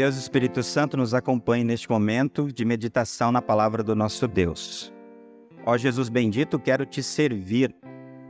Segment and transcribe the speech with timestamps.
[0.00, 4.90] Deus Espírito Santo nos acompanhe neste momento de meditação na palavra do nosso Deus.
[5.66, 7.76] Ó Jesus bendito, quero te servir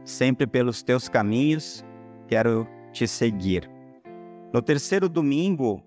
[0.05, 1.85] sempre pelos teus caminhos,
[2.27, 3.71] quero te seguir.
[4.53, 5.81] No terceiro domingo,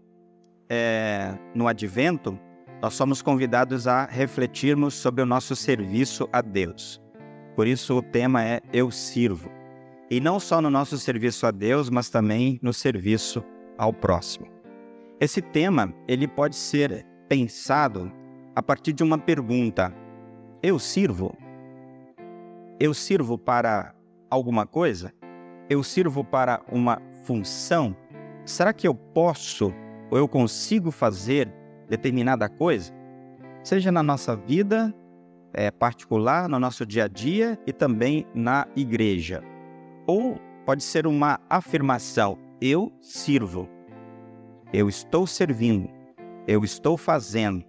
[0.69, 2.39] é, no Advento,
[2.81, 7.01] nós somos convidados a refletirmos sobre o nosso serviço a Deus.
[7.57, 9.51] Por isso o tema é Eu Sirvo.
[10.09, 13.43] E não só no nosso serviço a Deus, mas também no serviço
[13.77, 14.52] ao próximo.
[15.23, 18.11] Esse tema, ele pode ser pensado
[18.53, 19.95] a partir de uma pergunta:
[20.61, 21.33] eu sirvo?
[22.77, 23.95] Eu sirvo para
[24.29, 25.13] alguma coisa?
[25.69, 27.95] Eu sirvo para uma função?
[28.43, 29.73] Será que eu posso
[30.11, 31.49] ou eu consigo fazer
[31.87, 32.91] determinada coisa?
[33.63, 34.93] Seja na nossa vida
[35.53, 39.41] é, particular, no nosso dia a dia e também na igreja.
[40.05, 43.69] Ou pode ser uma afirmação: eu sirvo.
[44.73, 45.87] Eu estou servindo,
[46.47, 47.63] eu estou fazendo,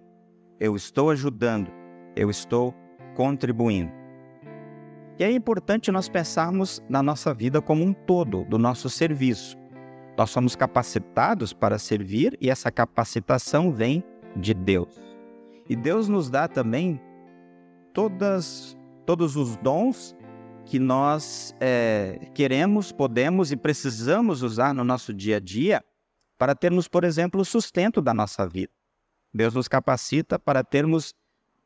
[0.59, 1.71] eu estou ajudando,
[2.15, 2.73] eu estou
[3.15, 3.91] contribuindo.
[5.19, 9.55] E é importante nós pensarmos na nossa vida como um todo, do nosso serviço.
[10.17, 14.03] Nós somos capacitados para servir e essa capacitação vem
[14.35, 14.99] de Deus.
[15.69, 16.99] E Deus nos dá também
[17.93, 20.15] todas, todos os dons
[20.65, 25.83] que nós é, queremos, podemos e precisamos usar no nosso dia a dia
[26.37, 28.71] para termos, por exemplo, o sustento da nossa vida.
[29.33, 31.13] Deus nos capacita para termos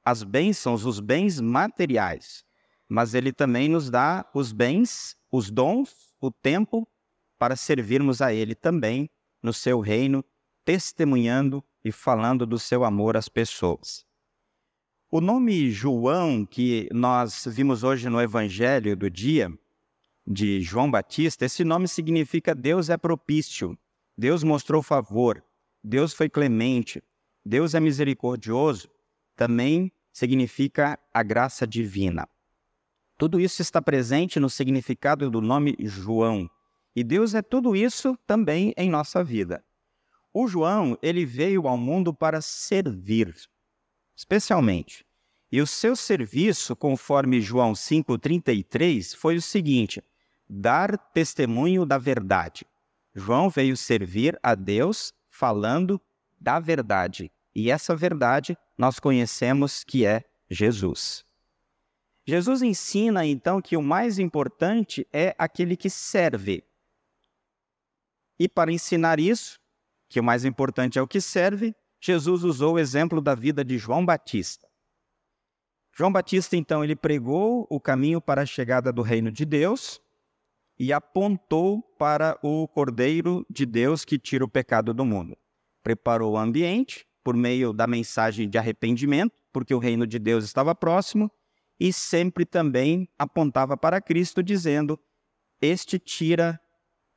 [0.04, 2.44] as bênçãos, os bens materiais,
[2.88, 6.88] mas Ele também nos dá os bens, os dons, o tempo
[7.38, 9.10] para servirmos a Ele também
[9.42, 10.24] no seu reino,
[10.66, 14.06] testemunhando e falando do seu amor às pessoas.
[15.12, 19.52] O nome João, que nós vimos hoje no Evangelho do dia,
[20.26, 23.76] de João Batista, esse nome significa Deus é propício.
[24.20, 25.42] Deus mostrou favor,
[25.82, 27.02] Deus foi clemente,
[27.46, 28.90] Deus é misericordioso,
[29.34, 32.28] também significa a graça divina.
[33.18, 36.50] Tudo isso está presente no significado do nome João.
[36.94, 39.64] E Deus é tudo isso também em nossa vida.
[40.34, 43.34] O João, ele veio ao mundo para servir,
[44.18, 45.06] especialmente.
[45.50, 50.04] E o seu serviço, conforme João 5:33, foi o seguinte:
[50.46, 52.66] dar testemunho da verdade.
[53.14, 56.02] João veio servir a Deus falando
[56.40, 57.32] da verdade.
[57.54, 61.26] E essa verdade nós conhecemos que é Jesus.
[62.26, 66.64] Jesus ensina então que o mais importante é aquele que serve.
[68.38, 69.60] E para ensinar isso,
[70.08, 73.78] que o mais importante é o que serve, Jesus usou o exemplo da vida de
[73.78, 74.68] João Batista.
[75.92, 80.00] João Batista então ele pregou o caminho para a chegada do reino de Deus
[80.80, 85.38] e apontou para o Cordeiro de Deus que tira o pecado do mundo.
[85.84, 90.74] Preparou o ambiente por meio da mensagem de arrependimento, porque o reino de Deus estava
[90.74, 91.30] próximo,
[91.78, 94.98] e sempre também apontava para Cristo, dizendo:
[95.62, 96.60] Este tira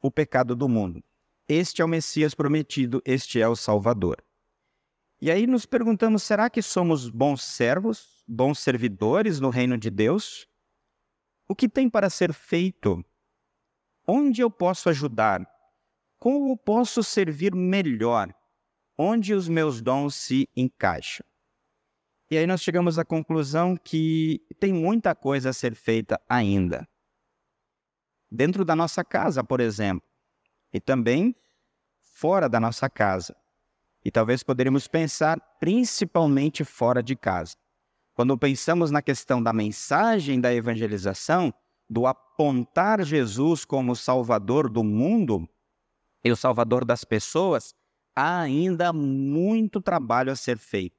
[0.01, 1.03] o pecado do mundo.
[1.49, 4.23] Este é o Messias prometido, este é o Salvador.
[5.21, 10.49] E aí nos perguntamos: será que somos bons servos, bons servidores no reino de Deus?
[11.49, 13.05] O que tem para ser feito
[14.07, 15.47] Onde eu posso ajudar?
[16.19, 18.35] Como posso servir melhor?
[18.97, 21.25] Onde os meus dons se encaixam?
[22.31, 26.89] E aí nós chegamos à conclusão que tem muita coisa a ser feita ainda.
[28.31, 30.09] Dentro da nossa casa, por exemplo,
[30.73, 31.37] e também
[32.01, 33.37] fora da nossa casa.
[34.05, 37.55] E talvez poderíamos pensar principalmente fora de casa.
[38.15, 41.53] Quando pensamos na questão da mensagem da evangelização,
[41.93, 45.47] do apontar Jesus como Salvador do mundo
[46.25, 47.75] e o Salvador das pessoas,
[48.17, 50.97] há ainda muito trabalho a ser feito.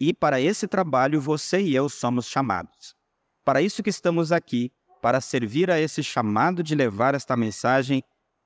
[0.00, 2.96] E para esse trabalho você e eu somos chamados.
[3.44, 8.02] Para isso que estamos aqui, para servir a esse chamado de levar esta mensagem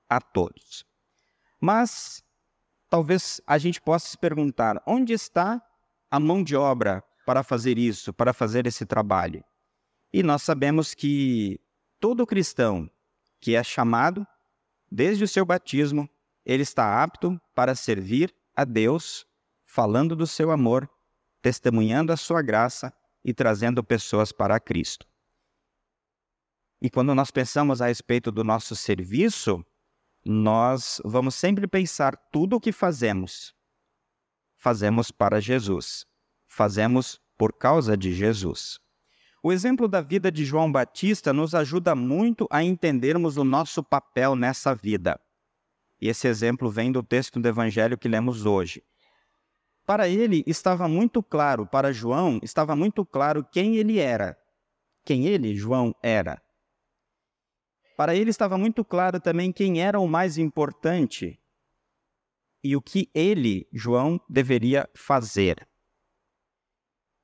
[0.09, 0.85] a todos.
[1.59, 2.23] Mas
[2.91, 5.63] talvez a gente possa se perguntar: onde está
[6.11, 9.43] a mão de obra para fazer isso, para fazer esse trabalho?
[10.13, 11.59] E nós sabemos que
[11.99, 12.91] todo cristão
[13.41, 14.27] que é chamado,
[14.91, 16.09] desde o seu batismo,
[16.45, 19.27] ele está apto para servir a Deus,
[19.65, 20.89] falando do seu amor,
[21.41, 22.93] testemunhando a sua graça
[23.25, 25.07] e trazendo pessoas para Cristo.
[26.81, 29.65] E quando nós pensamos a respeito do nosso serviço,
[30.25, 33.55] nós vamos sempre pensar tudo o que fazemos,
[34.57, 36.05] fazemos para Jesus,
[36.47, 38.82] fazemos por causa de Jesus.
[39.45, 44.37] O exemplo da vida de João Batista nos ajuda muito a entendermos o nosso papel
[44.37, 45.21] nessa vida.
[46.01, 48.85] E esse exemplo vem do texto do Evangelho que lemos hoje.
[49.85, 54.39] Para ele estava muito claro, para João estava muito claro quem ele era.
[55.05, 56.41] Quem ele, João, era.
[57.97, 61.37] Para ele estava muito claro também quem era o mais importante
[62.63, 65.69] e o que ele, João, deveria fazer.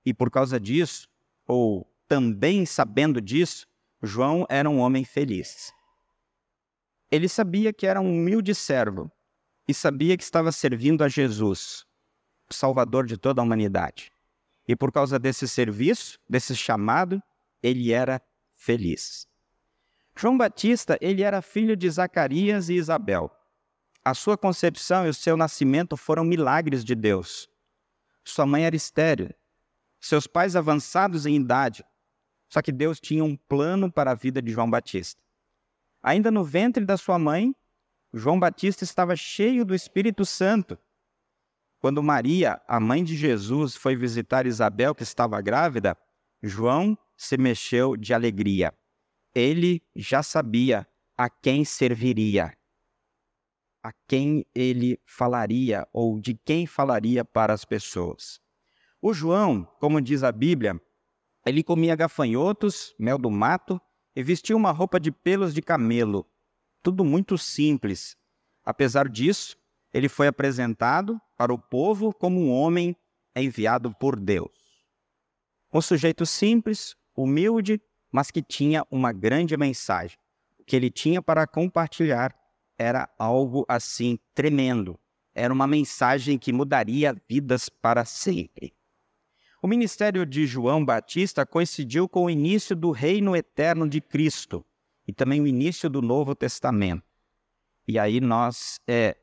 [0.04, 1.08] E por causa disso,
[1.46, 3.66] ou também sabendo disso,
[4.02, 5.72] João era um homem feliz.
[7.10, 9.10] Ele sabia que era um humilde servo
[9.66, 11.84] e sabia que estava servindo a Jesus,
[12.49, 14.10] o Salvador de toda a humanidade.
[14.66, 17.22] E por causa desse serviço, desse chamado,
[17.62, 18.20] ele era
[18.54, 19.26] feliz.
[20.16, 23.31] João Batista, ele era filho de Zacarias e Isabel.
[24.04, 27.49] A sua concepção e o seu nascimento foram milagres de Deus.
[28.25, 29.31] Sua mãe era estéril,
[30.00, 31.84] seus pais avançados em idade.
[32.48, 35.22] Só que Deus tinha um plano para a vida de João Batista.
[36.02, 37.54] Ainda no ventre da sua mãe,
[38.12, 40.78] João Batista estava cheio do Espírito Santo.
[41.78, 45.96] Quando Maria, a mãe de Jesus, foi visitar Isabel, que estava grávida,
[46.42, 48.72] João se mexeu de alegria
[49.38, 50.86] ele já sabia
[51.16, 52.56] a quem serviria,
[53.82, 58.40] a quem ele falaria ou de quem falaria para as pessoas.
[59.00, 60.80] O João, como diz a Bíblia,
[61.48, 63.80] ele comia gafanhotos, mel do mato
[64.14, 66.26] e vestia uma roupa de pelos de camelo.
[66.82, 68.16] Tudo muito simples.
[68.64, 69.56] Apesar disso,
[69.92, 72.96] ele foi apresentado para o povo como um homem
[73.34, 74.50] enviado por Deus.
[75.72, 77.80] Um sujeito simples, humilde,
[78.10, 80.18] mas que tinha uma grande mensagem.
[80.58, 82.34] O que ele tinha para compartilhar
[82.76, 84.98] era algo assim tremendo.
[85.34, 88.74] Era uma mensagem que mudaria vidas para sempre.
[89.60, 94.64] O ministério de João Batista coincidiu com o início do reino eterno de Cristo
[95.05, 97.02] e também o início do Novo Testamento.
[97.87, 99.16] E aí nós é,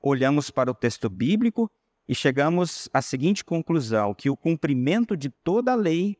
[0.00, 1.70] olhamos para o texto bíblico
[2.08, 6.16] e chegamos à seguinte conclusão: que o cumprimento de toda a lei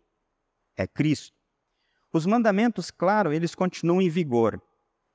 [0.77, 1.35] é Cristo.
[2.13, 4.63] Os mandamentos, claro, eles continuam em vigor,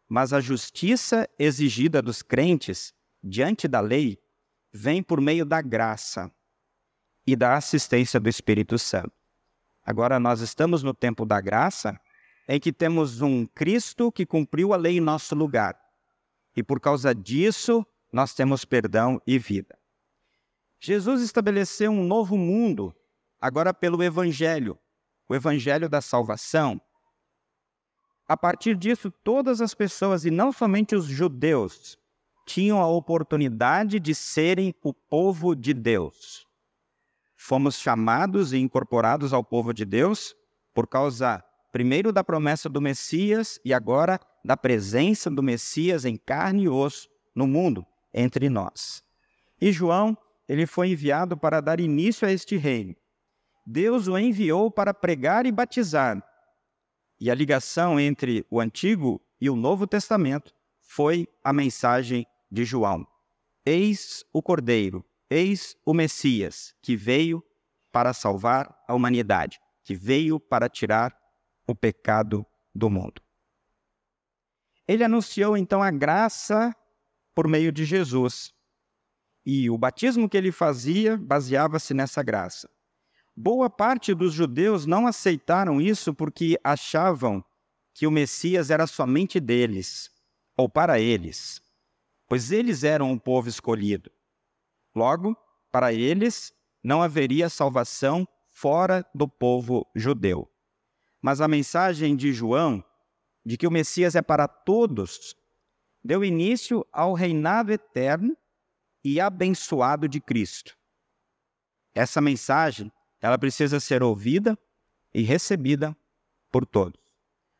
[0.10, 2.94] mas a justiça exigida dos crentes
[3.24, 4.22] diante da lei
[4.74, 6.30] vem por meio da graça
[7.26, 9.12] e da assistência do Espírito Santo.
[9.84, 12.00] Agora nós estamos no tempo da graça,
[12.48, 15.80] em que temos um Cristo que cumpriu a lei em nosso lugar.
[16.56, 19.78] E por causa disso, nós temos perdão e vida.
[20.80, 22.94] Jesus estabeleceu um novo mundo,
[23.40, 24.78] agora pelo Evangelho,
[25.30, 26.82] o Evangelho da salvação,
[28.32, 32.00] a partir disso, todas as pessoas, e não somente os judeus,
[32.46, 36.48] tinham a oportunidade de serem o povo de Deus.
[37.44, 40.36] Fomos chamados e incorporados ao povo de Deus
[40.76, 46.66] por causa, primeiro, da promessa do Messias e agora da presença do Messias em carne
[46.66, 47.84] e osso no mundo,
[48.14, 49.04] entre nós.
[49.60, 50.16] E João,
[50.48, 52.96] ele foi enviado para dar início a este reino.
[53.66, 56.24] Deus o enviou para pregar e batizar,
[57.20, 63.06] e a ligação entre o Antigo e o Novo Testamento foi a mensagem de João.
[63.66, 67.42] Eis o Cordeiro, eis o Messias, que veio
[67.90, 71.18] para salvar a humanidade, que veio para tirar
[71.66, 72.46] o pecado
[72.76, 73.22] do mundo.
[74.86, 76.76] Ele anunciou então a graça
[77.34, 78.54] por meio de Jesus.
[79.46, 82.70] E o batismo que ele fazia baseava-se nessa graça.
[83.34, 87.44] Boa parte dos judeus não aceitaram isso porque achavam
[87.94, 90.12] que o Messias era somente deles,
[90.58, 91.62] ou para eles,
[92.28, 94.12] pois eles eram o povo escolhido.
[94.96, 95.36] Logo,
[95.72, 100.50] para eles, não haveria salvação fora do povo judeu.
[101.22, 102.84] Mas a mensagem de João,
[103.46, 105.36] de que o Messias é para todos,
[106.04, 108.36] deu início ao reinado eterno
[109.04, 110.78] e abençoado de Cristo.
[111.94, 114.58] Essa mensagem ela precisa ser ouvida
[115.14, 115.96] e recebida
[116.52, 117.00] por todos.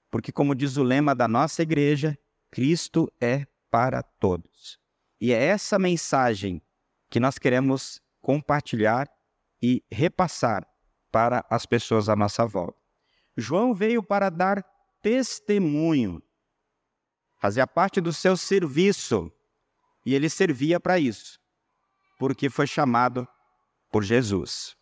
[0.10, 2.18] Porque, como diz o lema da nossa igreja,
[2.50, 4.78] Cristo é para todos.
[5.20, 6.62] E é essa mensagem
[7.12, 9.08] que nós queremos compartilhar
[9.62, 10.66] e repassar
[11.12, 12.80] para as pessoas à nossa volta.
[13.36, 14.66] João veio para dar
[15.02, 16.24] testemunho,
[17.38, 19.30] fazia parte do seu serviço,
[20.06, 21.38] e ele servia para isso,
[22.18, 23.28] porque foi chamado
[23.92, 24.76] por Jesus.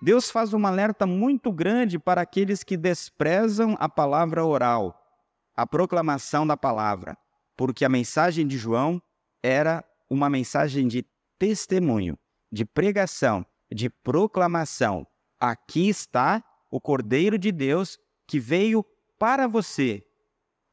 [0.00, 5.02] Deus faz um alerta muito grande para aqueles que desprezam a palavra oral,
[5.56, 7.16] a proclamação da palavra,
[7.56, 9.02] porque a mensagem de João
[9.42, 11.04] era uma mensagem de
[11.38, 12.18] testemunho,
[12.50, 15.06] de pregação, de proclamação.
[15.38, 18.84] Aqui está o Cordeiro de Deus que veio
[19.18, 20.06] para você,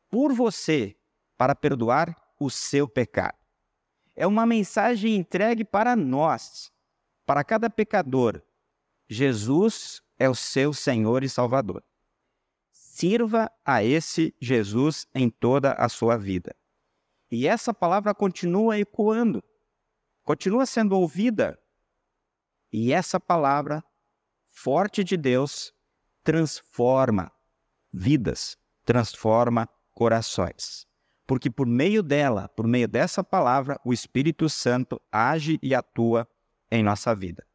[0.09, 0.97] por você,
[1.37, 3.37] para perdoar o seu pecado.
[4.15, 6.71] É uma mensagem entregue para nós,
[7.25, 8.41] Para cada pecador,
[9.07, 11.83] Jesus é o seu Senhor e Salvador.
[12.71, 16.55] Sirva a esse Jesus em toda a sua vida.
[17.31, 19.43] E essa palavra continua ecoando,
[20.23, 21.59] continua sendo ouvida.
[22.71, 23.83] E essa palavra
[24.47, 25.73] forte de Deus
[26.23, 27.31] transforma
[27.91, 30.87] vidas, transforma corações.
[31.25, 36.27] Porque por meio dela, por meio dessa palavra, o Espírito Santo age e atua
[36.69, 37.45] em nossa vida.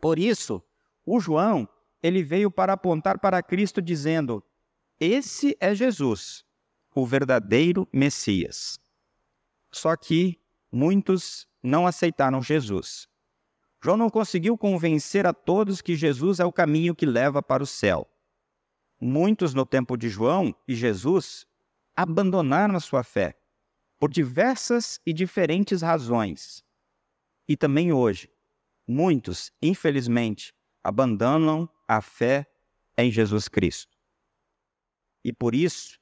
[0.00, 0.62] Por isso,
[1.04, 1.68] o João,
[2.02, 4.42] ele veio para apontar para Cristo dizendo:
[4.98, 6.44] Esse é Jesus,
[6.94, 8.78] o verdadeiro Messias.
[9.70, 13.08] Só que muitos não aceitaram Jesus.
[13.82, 17.66] João não conseguiu convencer a todos que Jesus é o caminho que leva para o
[17.66, 18.06] céu.
[19.00, 21.46] Muitos no tempo de João e Jesus
[21.96, 23.38] abandonaram a sua fé
[23.98, 26.62] por diversas e diferentes razões.
[27.48, 28.30] E também hoje,
[28.86, 32.46] muitos, infelizmente, abandonam a fé
[32.96, 33.96] em Jesus Cristo.
[35.24, 35.98] E por isso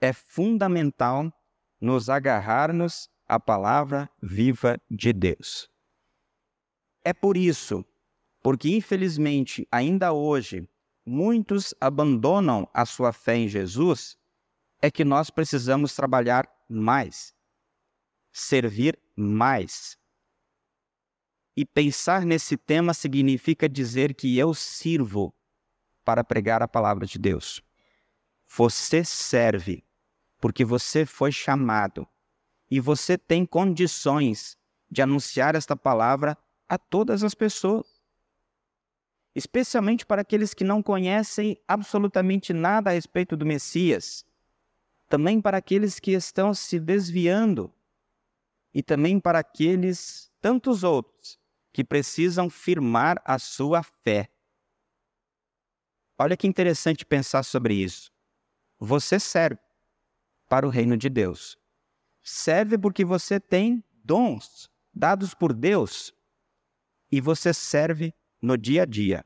[0.00, 1.32] é fundamental
[1.80, 5.70] nos agarrarmos à palavra viva de Deus.
[7.04, 7.84] É por isso,
[8.42, 10.68] porque infelizmente ainda hoje
[11.04, 14.16] muitos abandonam a sua fé em Jesus,
[14.80, 17.34] é que nós precisamos trabalhar mais,
[18.32, 19.96] servir mais.
[21.56, 25.34] E pensar nesse tema significa dizer que eu sirvo
[26.04, 27.60] para pregar a palavra de Deus.
[28.46, 29.84] Você serve
[30.40, 32.06] porque você foi chamado
[32.70, 34.56] e você tem condições
[34.90, 36.36] de anunciar esta palavra
[36.68, 37.86] a todas as pessoas.
[39.34, 44.24] Especialmente para aqueles que não conhecem absolutamente nada a respeito do Messias.
[45.08, 47.72] Também para aqueles que estão se desviando.
[48.74, 51.38] E também para aqueles tantos outros
[51.72, 54.28] que precisam firmar a sua fé.
[56.18, 58.10] Olha que interessante pensar sobre isso.
[58.78, 59.60] Você serve
[60.48, 61.56] para o reino de Deus.
[62.30, 66.12] Serve porque você tem dons dados por Deus
[67.10, 69.24] e você serve no dia a dia.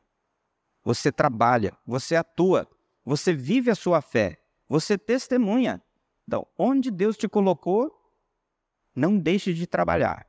[0.84, 2.70] Você trabalha, você atua,
[3.04, 5.82] você vive a sua fé, você testemunha.
[6.28, 7.92] Então, onde Deus te colocou,
[8.94, 10.24] não deixe de trabalhar,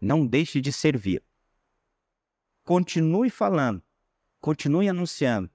[0.00, 1.22] não deixe de servir.
[2.64, 3.80] Continue falando,
[4.40, 5.48] continue anunciando,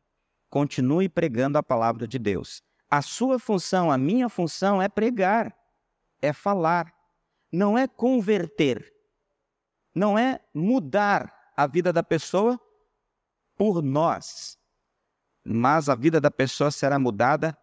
[0.50, 2.64] continue pregando a palavra de Deus.
[2.90, 5.54] A sua função, a minha função é pregar,
[6.22, 6.94] é falar,
[7.52, 8.94] não é converter,
[9.94, 12.60] não é mudar a vida da pessoa
[13.56, 14.58] por nós,
[15.44, 17.58] mas a vida da pessoa será mudada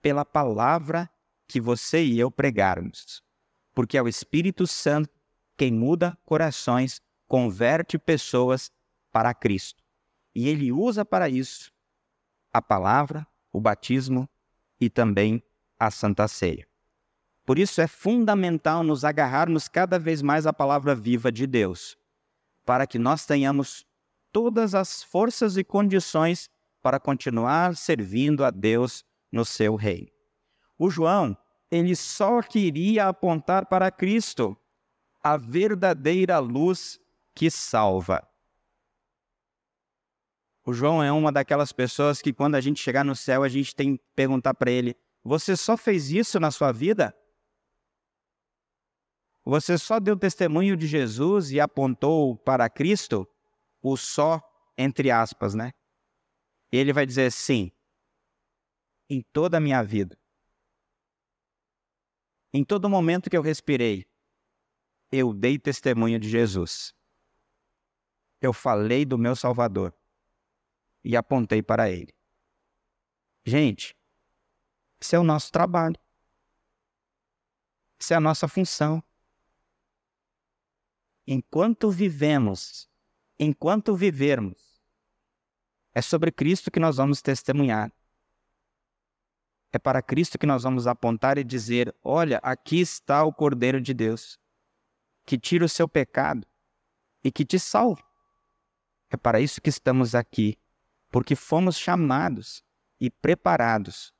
[0.00, 1.10] pela palavra
[1.46, 3.22] que você e eu pregarmos.
[3.74, 5.10] Porque é o Espírito Santo
[5.56, 8.70] quem muda corações, converte pessoas
[9.12, 9.82] para Cristo.
[10.34, 11.72] E ele usa para isso
[12.52, 14.28] a palavra, o batismo
[14.80, 15.42] e também
[15.78, 16.66] a Santa Ceia.
[17.44, 21.96] Por isso é fundamental nos agarrarmos cada vez mais à palavra viva de Deus,
[22.64, 23.86] para que nós tenhamos
[24.32, 26.48] todas as forças e condições
[26.82, 30.08] para continuar servindo a Deus no seu reino.
[30.78, 31.36] O João,
[31.70, 34.56] ele só queria apontar para Cristo,
[35.22, 36.98] a verdadeira luz
[37.34, 38.26] que salva.
[40.66, 43.74] O João é uma daquelas pessoas que, quando a gente chegar no céu, a gente
[43.74, 47.14] tem que perguntar para ele: Você só fez isso na sua vida?
[49.44, 53.28] Você só deu testemunho de Jesus e apontou para Cristo?
[53.82, 54.40] O só,
[54.76, 55.72] entre aspas, né?
[56.72, 57.70] Ele vai dizer sim.
[59.08, 60.18] Em toda a minha vida.
[62.54, 64.06] Em todo momento que eu respirei,
[65.12, 66.94] eu dei testemunho de Jesus.
[68.40, 69.94] Eu falei do meu Salvador
[71.04, 72.14] e apontei para ele.
[73.44, 73.94] Gente,
[74.98, 76.00] isso é o nosso trabalho.
[78.00, 79.02] Isso é a nossa função
[81.26, 82.88] enquanto vivemos,
[83.38, 84.80] enquanto vivermos,
[85.94, 87.92] é sobre Cristo que nós vamos testemunhar.
[89.72, 93.94] É para Cristo que nós vamos apontar e dizer: olha, aqui está o Cordeiro de
[93.94, 94.38] Deus,
[95.24, 96.46] que tira o seu pecado
[97.22, 98.02] e que te salva.
[99.10, 100.58] É para isso que estamos aqui,
[101.10, 102.62] porque fomos chamados
[103.00, 104.12] e preparados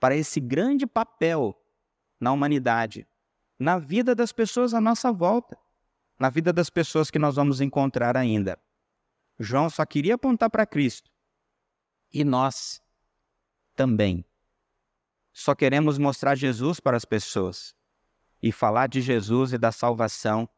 [0.00, 1.54] para esse grande papel
[2.20, 3.06] na humanidade,
[3.58, 5.58] na vida das pessoas à nossa volta
[6.18, 8.58] na vida das pessoas que nós vamos encontrar ainda.
[9.38, 11.10] João só queria apontar para Cristo.
[12.12, 12.82] E nós
[13.76, 14.24] também.
[15.32, 17.74] Só queremos mostrar Jesus para as pessoas
[18.42, 20.48] e falar de Jesus e da salvação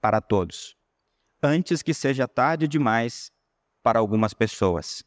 [0.00, 0.76] para todos.
[1.42, 3.30] antes que seja tarde demais
[3.82, 5.04] para algumas pessoas.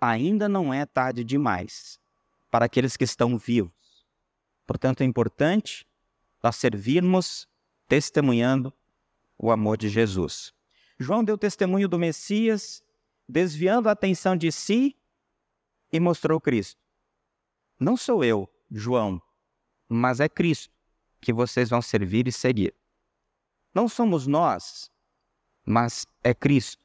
[0.00, 1.98] Ainda não é tarde demais
[2.50, 3.72] para aqueles que estão vivos.
[4.66, 5.86] Portanto, é importante
[6.42, 7.48] nós servirmos
[7.88, 8.72] testemunhando
[9.38, 10.52] o amor de Jesus.
[10.98, 12.82] João deu testemunho do Messias,
[13.28, 14.96] desviando a atenção de si
[15.92, 16.80] e mostrou Cristo.
[17.78, 19.20] Não sou eu, João,
[19.88, 20.72] mas é Cristo
[21.20, 22.74] que vocês vão servir e seguir.
[23.74, 24.90] Não somos nós,
[25.64, 26.84] mas é Cristo.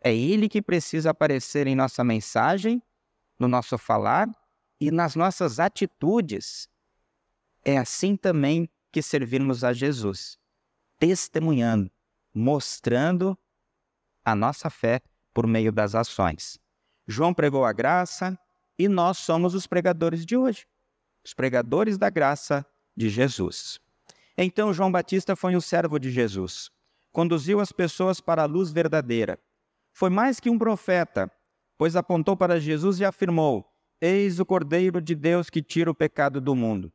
[0.00, 2.82] É Ele que precisa aparecer em nossa mensagem,
[3.38, 4.28] no nosso falar
[4.80, 6.68] e nas nossas atitudes.
[7.64, 10.38] É assim também que servirmos a Jesus,
[10.98, 11.90] testemunhando,
[12.34, 13.36] mostrando
[14.24, 15.00] a nossa fé
[15.32, 16.60] por meio das ações.
[17.06, 18.38] João pregou a graça
[18.78, 20.66] e nós somos os pregadores de hoje,
[21.24, 22.64] os pregadores da graça
[22.96, 23.80] de Jesus.
[24.36, 26.70] Então João Batista foi um servo de Jesus,
[27.10, 29.38] conduziu as pessoas para a luz verdadeira.
[29.92, 31.30] Foi mais que um profeta,
[31.76, 33.66] pois apontou para Jesus e afirmou:
[34.00, 36.92] Eis o Cordeiro de Deus que tira o pecado do mundo.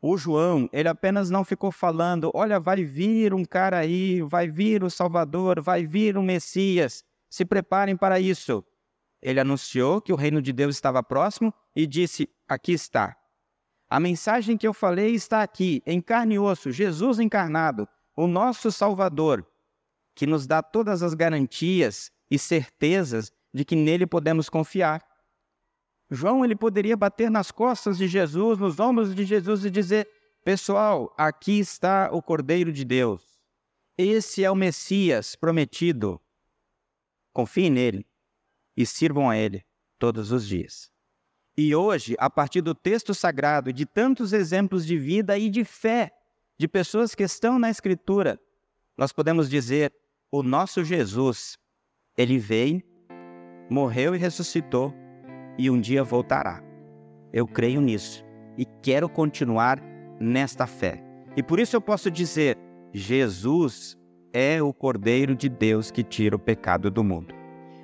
[0.00, 4.84] O João, ele apenas não ficou falando: olha, vai vir um cara aí, vai vir
[4.84, 8.64] o Salvador, vai vir o Messias, se preparem para isso.
[9.20, 13.16] Ele anunciou que o reino de Deus estava próximo e disse: aqui está.
[13.90, 18.70] A mensagem que eu falei está aqui, em carne e osso, Jesus encarnado, o nosso
[18.70, 19.46] Salvador,
[20.14, 25.02] que nos dá todas as garantias e certezas de que nele podemos confiar.
[26.10, 30.08] João ele poderia bater nas costas de Jesus, nos ombros de Jesus e dizer:
[30.42, 33.38] Pessoal, aqui está o Cordeiro de Deus.
[33.96, 36.20] Esse é o Messias prometido.
[37.32, 38.06] Confiem nele
[38.76, 39.64] e sirvam a ele
[39.98, 40.90] todos os dias.
[41.56, 45.64] E hoje, a partir do texto sagrado e de tantos exemplos de vida e de
[45.64, 46.12] fé
[46.56, 48.40] de pessoas que estão na Escritura,
[48.96, 49.92] nós podemos dizer:
[50.30, 51.58] o nosso Jesus,
[52.16, 52.82] ele veio,
[53.68, 54.94] morreu e ressuscitou
[55.58, 56.62] e um dia voltará.
[57.32, 58.24] Eu creio nisso
[58.56, 59.82] e quero continuar
[60.20, 61.02] nesta fé.
[61.36, 62.56] E por isso eu posso dizer:
[62.92, 63.98] Jesus
[64.32, 67.34] é o Cordeiro de Deus que tira o pecado do mundo.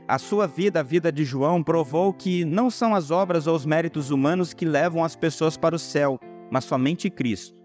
[0.07, 3.65] A sua vida, a vida de João, provou que não são as obras ou os
[3.65, 6.19] méritos humanos que levam as pessoas para o céu,
[6.51, 7.57] mas somente Cristo.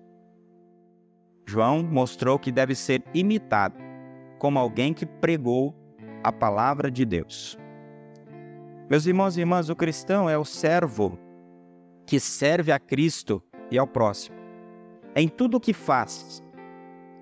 [1.46, 3.76] João mostrou que deve ser imitado
[4.38, 5.76] como alguém que pregou
[6.24, 7.58] a palavra de Deus.
[8.90, 11.20] Meus irmãos e irmãs, o cristão é o servo
[12.08, 14.36] que serve a Cristo e ao próximo.
[15.16, 16.44] Em tudo o que faz,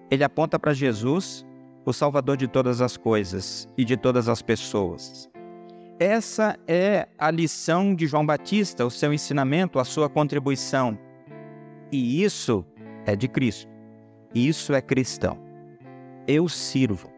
[0.10, 1.46] ele aponta para Jesus,
[1.86, 5.30] o Salvador de todas as coisas e de todas as pessoas.
[6.00, 10.98] Essa é a lição de João Batista, o seu ensinamento, a sua contribuição.
[11.92, 12.66] E isso
[13.06, 13.70] é de Cristo.
[14.34, 15.38] Isso é cristão.
[16.26, 17.10] Eu sirvo.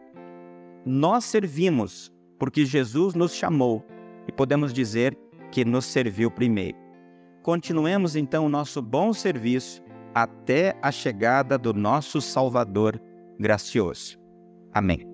[0.84, 3.86] Nós servimos porque Jesus nos chamou
[4.30, 5.18] e podemos dizer
[5.52, 6.78] que nos serviu primeiro.
[7.42, 9.82] Continuemos então o nosso bom serviço
[10.14, 13.02] até a chegada do nosso Salvador
[13.40, 14.20] gracioso.
[14.72, 15.09] Amém.